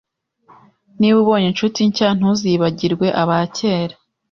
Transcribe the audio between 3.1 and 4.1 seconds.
abakera.